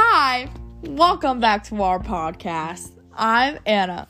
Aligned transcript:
Hi, 0.00 0.48
welcome 0.82 1.40
back 1.40 1.64
to 1.64 1.82
our 1.82 1.98
podcast. 1.98 2.92
I'm 3.14 3.58
Anna. 3.66 4.06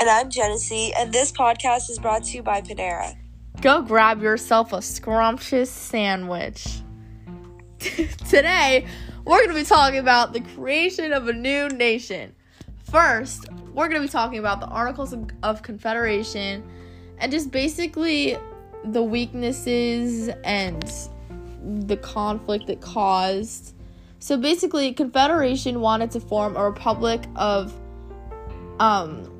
And 0.00 0.08
I'm 0.08 0.30
Genesee, 0.30 0.94
and 0.96 1.12
this 1.12 1.32
podcast 1.32 1.90
is 1.90 1.98
brought 1.98 2.24
to 2.24 2.36
you 2.38 2.42
by 2.42 2.62
Panera. 2.62 3.14
Go 3.60 3.82
grab 3.82 4.22
yourself 4.22 4.72
a 4.72 4.80
scrumptious 4.80 5.70
sandwich. 5.70 6.80
Today, 7.78 8.86
we're 9.26 9.36
going 9.44 9.50
to 9.50 9.54
be 9.54 9.64
talking 9.64 9.98
about 9.98 10.32
the 10.32 10.40
creation 10.40 11.12
of 11.12 11.28
a 11.28 11.34
new 11.34 11.68
nation. 11.68 12.34
First, 12.90 13.52
we're 13.74 13.88
going 13.88 14.00
to 14.00 14.08
be 14.08 14.10
talking 14.10 14.38
about 14.38 14.60
the 14.60 14.68
Articles 14.68 15.12
of, 15.12 15.28
of 15.42 15.62
Confederation 15.62 16.66
and 17.18 17.30
just 17.30 17.50
basically 17.50 18.38
the 18.82 19.02
weaknesses 19.02 20.30
and 20.42 20.90
the 21.86 21.98
conflict 21.98 22.66
that 22.68 22.80
caused. 22.80 23.74
So 24.20 24.36
basically, 24.36 24.92
Confederation 24.92 25.80
wanted 25.80 26.10
to 26.12 26.20
form 26.20 26.56
a 26.56 26.64
republic 26.64 27.24
of 27.36 27.72
um 28.80 29.32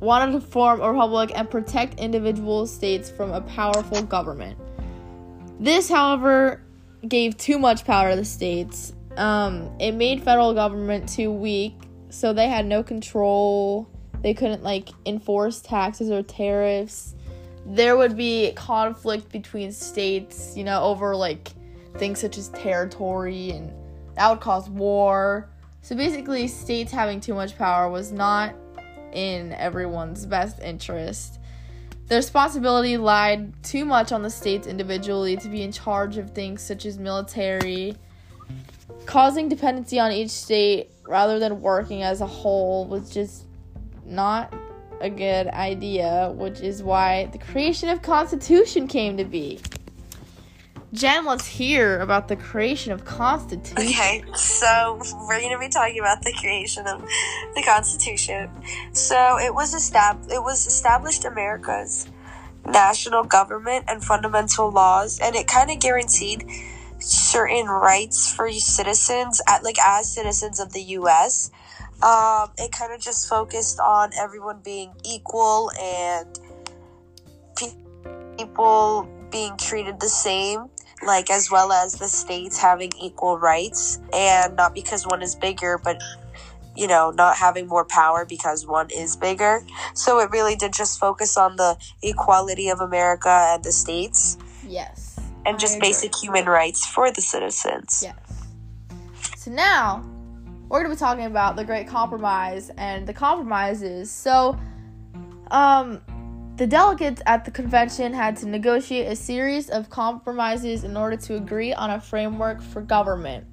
wanted 0.00 0.32
to 0.32 0.40
form 0.40 0.80
a 0.80 0.92
republic 0.92 1.32
and 1.34 1.48
protect 1.50 1.98
individual 1.98 2.66
states 2.66 3.10
from 3.10 3.32
a 3.32 3.40
powerful 3.40 4.02
government. 4.02 4.58
This, 5.58 5.88
however, 5.88 6.62
gave 7.08 7.36
too 7.36 7.58
much 7.58 7.84
power 7.84 8.10
to 8.10 8.16
the 8.16 8.24
states. 8.24 8.92
Um, 9.16 9.70
it 9.80 9.92
made 9.92 10.22
federal 10.22 10.52
government 10.52 11.08
too 11.08 11.32
weak, 11.32 11.74
so 12.10 12.32
they 12.32 12.48
had 12.48 12.66
no 12.66 12.82
control. 12.82 13.88
They 14.22 14.34
couldn't 14.34 14.62
like 14.62 14.90
enforce 15.06 15.60
taxes 15.60 16.10
or 16.10 16.22
tariffs. 16.22 17.14
There 17.64 17.96
would 17.96 18.16
be 18.16 18.52
conflict 18.52 19.32
between 19.32 19.72
states, 19.72 20.54
you 20.56 20.64
know, 20.64 20.82
over 20.82 21.16
like 21.16 21.52
things 21.96 22.20
such 22.20 22.36
as 22.36 22.48
territory, 22.50 23.50
and 23.50 23.72
that 24.16 24.30
would 24.30 24.40
cause 24.40 24.68
war. 24.68 25.48
So 25.82 25.94
basically, 25.94 26.48
states 26.48 26.90
having 26.90 27.20
too 27.20 27.34
much 27.34 27.56
power 27.56 27.88
was 27.90 28.10
not 28.10 28.54
in 29.12 29.52
everyone's 29.52 30.26
best 30.26 30.60
interest. 30.60 31.38
The 32.08 32.16
responsibility 32.16 32.96
lied 32.96 33.52
too 33.64 33.84
much 33.84 34.12
on 34.12 34.22
the 34.22 34.30
states 34.30 34.66
individually 34.66 35.36
to 35.36 35.48
be 35.48 35.62
in 35.62 35.72
charge 35.72 36.18
of 36.18 36.30
things 36.30 36.62
such 36.62 36.86
as 36.86 36.98
military, 36.98 37.96
causing 39.06 39.48
dependency 39.48 39.98
on 39.98 40.12
each 40.12 40.30
state 40.30 40.90
rather 41.04 41.38
than 41.38 41.60
working 41.60 42.02
as 42.02 42.20
a 42.20 42.26
whole 42.26 42.84
was 42.86 43.10
just 43.10 43.44
not 44.04 44.52
a 45.00 45.10
good 45.10 45.48
idea, 45.48 46.32
which 46.36 46.60
is 46.60 46.82
why 46.82 47.26
the 47.32 47.38
creation 47.38 47.88
of 47.88 48.02
Constitution 48.02 48.86
came 48.86 49.16
to 49.16 49.24
be. 49.24 49.60
Jen, 50.96 51.26
let's 51.26 51.46
hear 51.46 52.00
about 52.00 52.26
the 52.28 52.36
creation 52.36 52.90
of 52.90 53.04
Constitution. 53.04 53.86
Okay, 53.86 54.24
so 54.34 54.98
we're 55.28 55.40
going 55.40 55.52
to 55.52 55.58
be 55.58 55.68
talking 55.68 55.98
about 55.98 56.22
the 56.22 56.32
creation 56.32 56.86
of 56.86 57.02
the 57.54 57.62
Constitution. 57.62 58.48
So 58.92 59.38
it 59.38 59.54
was 59.54 59.74
estab- 59.74 60.32
it 60.32 60.42
was 60.42 60.66
established 60.66 61.26
America's 61.26 62.06
national 62.64 63.24
government 63.24 63.84
and 63.88 64.02
fundamental 64.02 64.70
laws, 64.70 65.20
and 65.22 65.36
it 65.36 65.46
kind 65.46 65.70
of 65.70 65.80
guaranteed 65.80 66.48
certain 66.98 67.66
rights 67.66 68.32
for 68.32 68.50
citizens 68.52 69.42
at 69.46 69.62
like 69.62 69.78
as 69.78 70.10
citizens 70.10 70.60
of 70.60 70.72
the 70.72 70.82
U.S. 70.82 71.50
Um, 72.02 72.48
it 72.56 72.72
kind 72.72 72.94
of 72.94 73.02
just 73.02 73.28
focused 73.28 73.78
on 73.80 74.12
everyone 74.18 74.60
being 74.64 74.92
equal 75.04 75.70
and 75.78 76.40
people 78.38 79.06
being 79.30 79.58
treated 79.58 80.00
the 80.00 80.08
same 80.08 80.70
like 81.04 81.30
as 81.30 81.50
well 81.50 81.72
as 81.72 81.94
the 81.94 82.08
states 82.08 82.58
having 82.58 82.92
equal 83.00 83.38
rights 83.38 84.00
and 84.12 84.56
not 84.56 84.74
because 84.74 85.06
one 85.06 85.22
is 85.22 85.34
bigger 85.34 85.78
but 85.82 86.00
you 86.74 86.86
know 86.86 87.10
not 87.10 87.36
having 87.36 87.66
more 87.66 87.84
power 87.84 88.24
because 88.24 88.66
one 88.66 88.88
is 88.90 89.16
bigger 89.16 89.60
so 89.94 90.18
it 90.20 90.30
really 90.30 90.56
did 90.56 90.72
just 90.72 90.98
focus 90.98 91.36
on 91.36 91.56
the 91.56 91.76
equality 92.02 92.68
of 92.68 92.80
america 92.80 93.28
and 93.52 93.62
the 93.64 93.72
states 93.72 94.38
Yes. 94.66 95.18
and 95.44 95.58
just 95.60 95.78
basic 95.80 96.14
human 96.16 96.46
rights 96.46 96.86
for 96.86 97.12
the 97.12 97.22
citizens 97.22 98.00
Yes. 98.02 98.16
So 99.36 99.50
now 99.52 100.04
we're 100.68 100.82
going 100.82 100.90
to 100.90 100.96
be 100.96 100.98
talking 100.98 101.26
about 101.26 101.54
the 101.54 101.64
Great 101.64 101.86
Compromise 101.86 102.70
and 102.76 103.06
the 103.06 103.12
compromises. 103.14 104.10
So, 104.10 104.58
um, 105.52 106.00
the 106.56 106.66
delegates 106.66 107.20
at 107.26 107.44
the 107.44 107.50
convention 107.50 108.14
had 108.14 108.36
to 108.36 108.48
negotiate 108.48 109.06
a 109.06 109.16
series 109.16 109.68
of 109.68 109.90
compromises 109.90 110.84
in 110.84 110.96
order 110.96 111.16
to 111.16 111.36
agree 111.36 111.74
on 111.74 111.90
a 111.90 112.00
framework 112.00 112.62
for 112.62 112.80
government. 112.80 113.46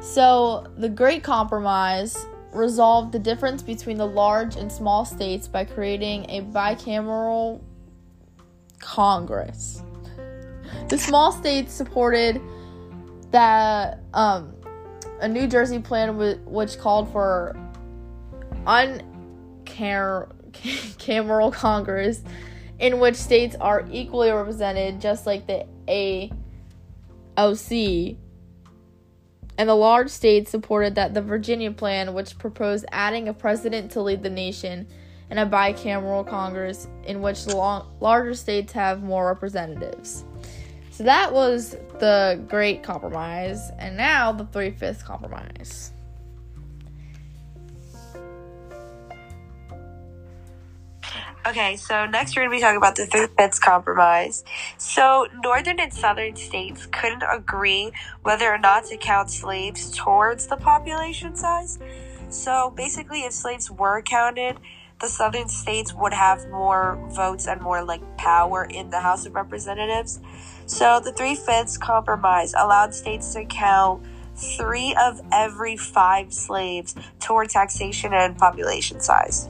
So, 0.00 0.66
the 0.76 0.88
Great 0.88 1.22
Compromise 1.22 2.26
resolved 2.52 3.12
the 3.12 3.18
difference 3.18 3.62
between 3.62 3.96
the 3.96 4.06
large 4.06 4.56
and 4.56 4.70
small 4.70 5.04
states 5.04 5.46
by 5.46 5.64
creating 5.64 6.28
a 6.28 6.42
bicameral 6.42 7.62
Congress. 8.80 9.82
The 10.88 10.98
small 10.98 11.30
states 11.30 11.72
supported 11.72 12.40
that 13.30 14.00
um, 14.12 14.54
a 15.20 15.28
New 15.28 15.46
Jersey 15.46 15.78
plan 15.78 16.08
w- 16.08 16.38
which 16.46 16.78
called 16.78 17.12
for 17.12 17.56
unicameral 20.62 21.52
Congress 21.52 22.22
in 22.78 22.98
which 22.98 23.16
states 23.16 23.56
are 23.60 23.86
equally 23.90 24.30
represented, 24.30 25.00
just 25.00 25.26
like 25.26 25.46
the 25.46 25.66
AOC. 27.36 28.16
And 29.58 29.68
the 29.68 29.74
large 29.74 30.08
states 30.08 30.50
supported 30.50 30.94
that 30.94 31.12
the 31.12 31.20
Virginia 31.20 31.70
plan, 31.70 32.14
which 32.14 32.38
proposed 32.38 32.86
adding 32.90 33.28
a 33.28 33.34
president 33.34 33.90
to 33.92 34.00
lead 34.00 34.22
the 34.22 34.30
nation 34.30 34.88
and 35.28 35.38
a 35.38 35.44
bicameral 35.46 36.26
Congress 36.26 36.88
in 37.04 37.20
which 37.20 37.46
long- 37.46 37.86
larger 38.00 38.34
states 38.34 38.72
have 38.72 39.02
more 39.02 39.26
representatives. 39.26 40.24
So 40.90 41.04
that 41.04 41.32
was 41.32 41.76
the 41.98 42.42
Great 42.48 42.82
Compromise, 42.82 43.70
and 43.78 43.96
now 43.96 44.32
the 44.32 44.44
Three 44.46 44.70
Fifths 44.70 45.02
Compromise. 45.02 45.92
Okay, 51.50 51.74
so 51.74 52.06
next 52.06 52.36
we're 52.36 52.42
going 52.42 52.52
to 52.52 52.56
be 52.58 52.60
talking 52.60 52.76
about 52.76 52.94
the 52.94 53.06
Three 53.06 53.26
Fifths 53.36 53.58
Compromise. 53.58 54.44
So, 54.78 55.26
northern 55.42 55.80
and 55.80 55.92
southern 55.92 56.36
states 56.36 56.86
couldn't 56.86 57.24
agree 57.24 57.90
whether 58.22 58.48
or 58.54 58.58
not 58.58 58.84
to 58.84 58.96
count 58.96 59.32
slaves 59.32 59.90
towards 59.96 60.46
the 60.46 60.56
population 60.56 61.34
size. 61.34 61.80
So, 62.28 62.72
basically, 62.76 63.22
if 63.22 63.32
slaves 63.32 63.68
were 63.68 64.00
counted, 64.00 64.60
the 65.00 65.08
southern 65.08 65.48
states 65.48 65.92
would 65.92 66.12
have 66.12 66.48
more 66.50 67.04
votes 67.10 67.48
and 67.48 67.60
more 67.60 67.82
like 67.82 68.16
power 68.16 68.68
in 68.70 68.90
the 68.90 69.00
House 69.00 69.26
of 69.26 69.34
Representatives. 69.34 70.20
So, 70.66 71.00
the 71.00 71.10
Three 71.10 71.34
Fifths 71.34 71.76
Compromise 71.76 72.54
allowed 72.56 72.94
states 72.94 73.34
to 73.34 73.44
count 73.44 74.06
three 74.36 74.94
of 74.94 75.20
every 75.32 75.76
five 75.76 76.32
slaves 76.32 76.94
toward 77.18 77.50
taxation 77.50 78.14
and 78.14 78.38
population 78.38 79.00
size. 79.00 79.48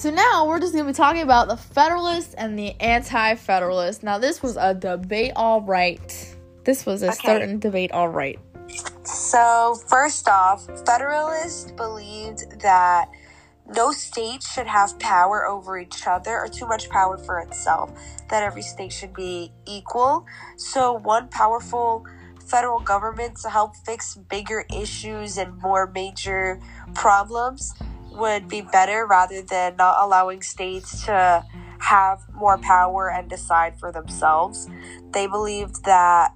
So 0.00 0.08
now 0.10 0.46
we're 0.46 0.60
just 0.60 0.72
gonna 0.72 0.86
be 0.86 0.94
talking 0.94 1.20
about 1.20 1.48
the 1.48 1.58
Federalists 1.58 2.32
and 2.32 2.58
the 2.58 2.70
Anti-Federalists. 2.80 4.02
Now 4.02 4.16
this 4.16 4.42
was 4.42 4.56
a 4.56 4.72
debate, 4.72 5.32
all 5.36 5.60
right. 5.60 6.34
This 6.64 6.86
was 6.86 7.02
a 7.02 7.08
Okay. 7.08 7.16
certain 7.16 7.58
debate, 7.58 7.92
all 7.92 8.08
right. 8.08 8.38
So, 9.04 9.74
first 9.88 10.26
off, 10.26 10.66
Federalists 10.86 11.72
believed 11.72 12.62
that 12.62 13.10
no 13.76 13.92
state 13.92 14.42
should 14.42 14.66
have 14.66 14.98
power 14.98 15.46
over 15.46 15.78
each 15.78 16.06
other 16.06 16.34
or 16.34 16.48
too 16.48 16.66
much 16.66 16.88
power 16.88 17.18
for 17.18 17.38
itself, 17.40 17.90
that 18.30 18.42
every 18.42 18.62
state 18.62 18.94
should 18.94 19.12
be 19.12 19.52
equal. 19.66 20.24
So, 20.56 20.94
one 20.94 21.28
powerful 21.28 22.06
federal 22.46 22.80
government 22.80 23.36
to 23.42 23.50
help 23.50 23.76
fix 23.76 24.14
bigger 24.14 24.64
issues 24.74 25.36
and 25.36 25.58
more 25.58 25.92
major 25.94 26.58
problems 26.94 27.74
would 28.12 28.48
be 28.48 28.60
better 28.60 29.06
rather 29.06 29.42
than 29.42 29.76
not 29.76 29.96
allowing 30.02 30.42
states 30.42 31.04
to 31.06 31.44
have 31.78 32.20
more 32.32 32.58
power 32.58 33.10
and 33.10 33.28
decide 33.28 33.78
for 33.78 33.90
themselves. 33.90 34.68
They 35.12 35.26
believed 35.26 35.84
that 35.84 36.32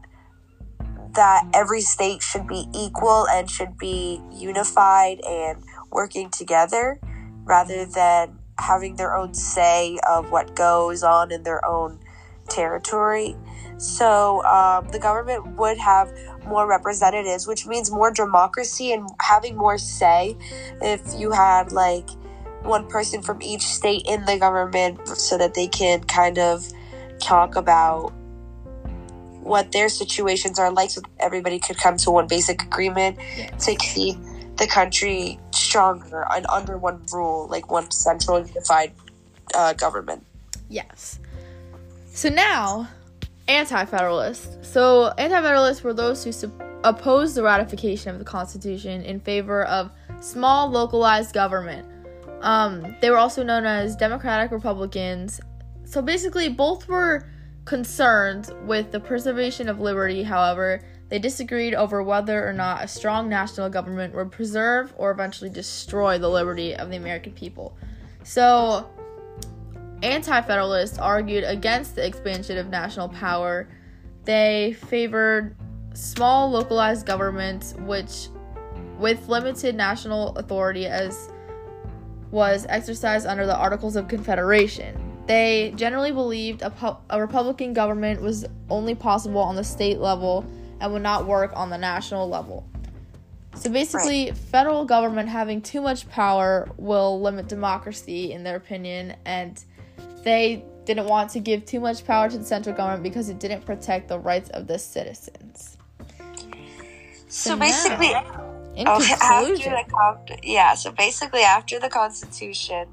that 1.15 1.49
every 1.55 1.81
state 1.81 2.23
should 2.23 2.47
be 2.49 2.67
equal 2.75 3.29
and 3.29 3.49
should 3.49 3.79
be 3.79 4.21
unified 4.33 5.21
and 5.21 5.63
working 5.93 6.29
together 6.29 6.99
rather 7.45 7.87
than 7.87 8.37
having 8.59 8.97
their 8.97 9.15
own 9.15 9.33
say 9.33 9.99
of 10.09 10.31
what 10.33 10.57
goes 10.57 11.05
on 11.05 11.31
in 11.31 11.45
their 11.45 11.65
own 11.65 12.01
territory. 12.49 13.37
So 13.79 14.45
um, 14.45 14.89
the 14.89 14.99
government 14.99 15.57
would 15.57 15.79
have 15.79 16.13
more 16.47 16.67
representatives, 16.69 17.47
which 17.47 17.67
means 17.67 17.91
more 17.91 18.11
democracy 18.11 18.93
and 18.93 19.09
having 19.21 19.57
more 19.57 19.79
say. 19.79 20.37
If 20.81 21.03
you 21.19 21.31
had 21.33 21.73
like 21.73 22.09
one 22.63 22.87
person 22.87 23.21
from 23.23 23.43
each 23.43 23.63
state 23.63 24.03
in 24.07 24.25
the 24.25 24.39
government 24.39 25.07
so 25.09 25.37
that 25.39 25.55
they 25.55 25.67
can 25.67 26.03
kind 26.05 26.39
of 26.39 26.67
talk 27.21 27.57
about 27.57 28.13
what 29.43 29.73
their 29.73 29.89
situations 29.91 30.59
are 30.59 30.71
like 30.73 30.91
so 30.91 31.03
everybody 31.21 31.59
could 31.59 31.77
come 31.77 31.99
to 31.99 32.11
one 32.11 32.27
basic 32.27 32.63
agreement 32.63 33.19
Yes. 33.37 33.67
to 33.67 33.75
keep 33.77 34.17
the 34.57 34.67
country 34.67 35.39
stronger 35.51 36.27
and 36.33 36.47
under 36.47 36.79
one 36.79 37.03
rule, 37.13 37.47
like 37.49 37.71
one 37.71 37.91
central 37.91 38.39
unified 38.47 38.93
uh, 39.55 39.73
government. 39.75 40.25
Yes. 40.71 41.19
So 42.15 42.29
now, 42.29 42.89
anti 43.49 43.85
federalists. 43.87 44.57
So, 44.71 45.09
anti 45.19 45.35
federalists 45.35 45.83
were 45.83 45.93
those 45.93 46.23
who 46.23 46.31
sup- 46.31 46.63
opposed 46.85 47.35
the 47.35 47.43
ratification 47.43 48.13
of 48.13 48.21
the 48.21 48.25
Constitution 48.25 49.03
in 49.03 49.19
favor 49.19 49.65
of 49.65 49.91
small, 50.21 50.71
localized 50.71 51.35
government. 51.35 51.89
Um, 52.41 52.95
they 53.01 53.11
were 53.11 53.17
also 53.17 53.43
known 53.43 53.67
as 53.67 53.97
Democratic 53.97 54.53
Republicans. 54.53 55.41
So, 55.87 56.01
basically, 56.01 56.49
both 56.49 56.87
were 56.87 57.27
concerned 57.65 58.55
with 58.65 58.93
the 58.93 59.01
preservation 59.01 59.69
of 59.69 59.81
liberty, 59.81 60.23
however, 60.23 60.83
they 61.09 61.19
disagreed 61.19 61.75
over 61.75 62.01
whether 62.01 62.49
or 62.49 62.53
not 62.53 62.85
a 62.85 62.89
strong 62.89 63.29
national 63.29 63.71
government 63.71 64.15
would 64.15 64.31
preserve 64.31 64.95
or 64.97 65.11
eventually 65.11 65.51
destroy 65.51 66.17
the 66.17 66.29
liberty 66.29 66.77
of 66.77 66.91
the 66.91 66.97
American 66.97 67.33
people. 67.33 67.77
So, 68.23 68.89
anti 70.05 70.41
federalists 70.43 70.99
argued 70.99 71.45
against 71.45 71.97
the 71.97 72.07
expansion 72.07 72.59
of 72.59 72.69
national 72.69 73.09
power. 73.09 73.67
They 74.25 74.77
favored 74.87 75.57
small 75.95 76.51
localized 76.51 77.07
governments 77.07 77.75
which 77.79 78.29
with 78.99 79.29
limited 79.29 79.75
national 79.75 80.37
authority 80.37 80.87
as 80.87 81.31
was 82.31 82.67
exercised 82.69 83.27
under 83.27 83.47
the 83.47 83.57
Articles 83.57 83.97
of 83.97 84.09
Confederation. 84.09 85.01
They 85.27 85.73
generally 85.77 86.13
believed 86.13 86.63
a, 86.63 86.71
pu- 86.71 86.97
a 87.09 87.21
Republican 87.21 87.73
government 87.73 88.21
was 88.21 88.45
only 88.69 88.95
possible 88.95 89.41
on 89.41 89.57
the 89.57 89.65
state 89.65 89.99
level 89.99 90.45
and 90.81 90.93
would 90.93 91.03
not 91.03 91.27
work 91.27 91.53
on 91.55 91.71
the 91.71 91.79
national 91.79 92.29
level. 92.29 92.69
So 93.55 93.71
basically, 93.71 94.33
federal 94.33 94.85
government 94.85 95.29
having 95.29 95.63
too 95.63 95.81
much 95.81 96.09
power 96.09 96.69
will 96.77 97.21
limit 97.21 97.49
democracy, 97.49 98.33
in 98.33 98.43
their 98.43 98.57
opinion, 98.57 99.15
and 99.25 99.65
they 100.25 100.65
didn't 100.85 101.07
want 101.07 101.31
to 101.31 101.41
give 101.41 101.65
too 101.65 101.81
much 101.81 102.05
power 102.05 102.29
to 102.29 102.39
the 102.39 102.45
central 102.45 102.75
government 102.75 103.03
because 103.03 103.29
it 103.29 103.39
didn't 103.39 103.65
protect 103.65 104.09
the 104.09 104.19
rights 104.19 104.51
of 104.51 104.67
the 104.67 104.79
citizens. 104.79 105.77
So, 107.29 107.51
So 107.51 107.57
basically, 107.57 108.13
In 108.77 108.89
oh, 108.89 109.01
after 109.23 109.57
the 109.57 110.39
yeah, 110.43 110.75
so 110.75 110.91
basically 110.91 111.43
after 111.43 111.79
the 111.79 111.89
Constitution, 111.89 112.89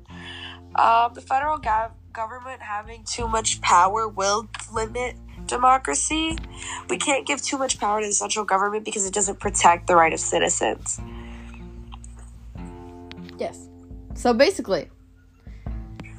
um, 0.76 1.14
the 1.14 1.22
federal 1.22 1.58
gov- 1.60 1.92
government 2.14 2.62
having 2.62 3.04
too 3.04 3.28
much 3.28 3.62
power 3.62 4.08
will 4.08 4.48
limit 4.72 5.16
democracy. 5.48 6.38
We 6.90 6.98
can't 6.98 7.26
give 7.26 7.42
too 7.42 7.58
much 7.58 7.80
power 7.80 8.00
to 8.00 8.08
the 8.08 8.14
central 8.14 8.46
government 8.46 8.86
because 8.86 9.06
it 9.08 9.14
doesn't 9.14 9.40
protect 9.40 9.88
the 9.88 9.96
right 9.96 10.14
of 10.14 10.20
citizens. 10.20 11.00
yes. 13.40 13.68
So 14.14 14.34
basically, 14.34 14.88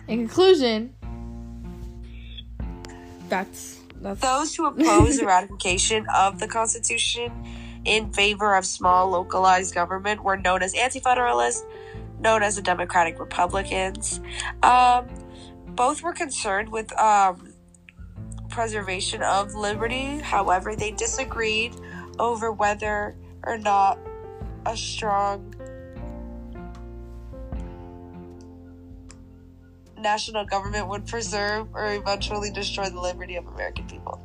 in 0.09 0.27
conclusion, 0.27 0.95
that's 3.33 3.81
that's 4.03 4.21
Those 4.21 4.55
who 4.55 4.67
oppose 4.67 5.19
the 5.19 5.25
ratification 5.25 6.07
of 6.15 6.39
the 6.39 6.47
Constitution 6.47 7.33
in 7.85 8.13
favor 8.13 8.55
of 8.55 8.67
small 8.67 9.11
localized 9.11 9.75
government 9.75 10.23
were 10.23 10.37
known 10.37 10.63
as 10.63 10.75
anti-federalists, 10.75 11.65
known 12.21 12.43
as 12.43 12.57
the 12.57 12.63
Democratic 12.63 13.19
Republicans. 13.19 14.21
Um, 14.63 15.07
both 15.69 16.03
were 16.03 16.13
concerned 16.13 16.71
with 16.71 16.93
um, 16.99 17.55
preservation 18.51 19.23
of 19.23 19.55
liberty. 19.55 20.19
However, 20.19 20.77
they 20.77 20.91
disagreed 20.91 21.75
over 22.19 22.53
whether 22.53 23.17
or 23.45 23.57
not 23.57 23.99
a 24.67 24.77
strong 24.77 25.55
national 30.03 30.45
government 30.45 30.89
would 30.89 31.07
preserve 31.07 31.69
or 31.75 31.95
eventually 31.95 32.51
destroy 32.51 32.89
the 32.91 33.01
liberty 33.01 33.37
of 33.37 33.47
American 33.47 33.87
people. 33.87 34.21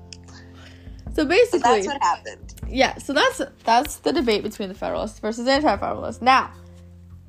so 1.13 1.23
So 1.23 1.25
basically 1.25 1.59
that's 1.59 1.87
what 1.87 2.01
happened. 2.01 2.53
yeah. 2.67 2.97
So 2.97 3.13
that's 3.13 3.41
that's 3.63 3.97
the 3.97 4.11
debate 4.13 4.43
between 4.43 4.69
the 4.69 4.75
Federalists 4.75 5.19
versus 5.19 5.47
anti-Federalists. 5.47 6.21
Now, 6.21 6.51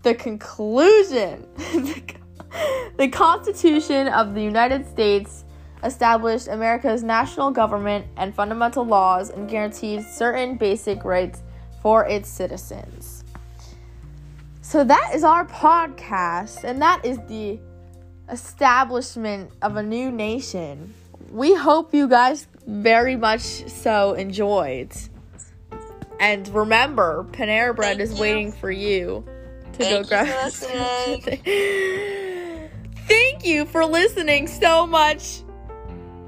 the 0.03 0.15
conclusion: 0.15 1.47
the 2.97 3.09
Constitution 3.09 4.09
of 4.09 4.35
the 4.35 4.43
United 4.43 4.87
States 4.89 5.45
established 5.85 6.49
America's 6.49 7.03
national 7.03 7.51
government 7.53 8.05
and 8.17 8.35
fundamental 8.35 8.85
laws 8.85 9.31
and 9.31 9.49
guaranteed 9.49 10.03
certain 10.05 10.57
basic 10.57 11.05
rights 11.05 11.43
for 11.83 12.05
its 12.07 12.29
citizens. 12.29 13.25
So 14.61 14.85
that 14.85 15.13
is 15.15 15.25
our 15.25 15.47
podcast, 15.47 16.65
and 16.65 16.83
that 16.83 17.05
is 17.05 17.19
the 17.29 17.59
establishment 18.31 19.51
of 19.63 19.77
a 19.77 19.83
new 19.83 20.11
nation. 20.11 20.95
We 21.31 21.55
hope 21.55 21.95
you 21.95 22.09
guys 22.09 22.47
very 22.67 23.17
much 23.17 23.43
so 23.43 24.15
enjoyed. 24.15 24.93
And 26.21 26.49
remember, 26.49 27.27
Panera 27.33 27.75
Bread 27.75 27.99
Thank 27.99 28.11
is 28.11 28.15
you. 28.15 28.21
waiting 28.21 28.53
for 28.53 28.71
you 28.71 29.25
to 29.75 29.79
Thank 29.79 29.91
go 29.91 29.99
you 29.99 30.05
grab 30.05 30.53
for. 30.53 30.67
Thank 33.07 33.45
you 33.47 33.65
for 33.65 33.85
listening 33.87 34.49
so 34.49 34.87
much. 34.87 35.43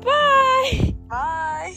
Bye. 0.02 0.94
Bye. 1.08 1.76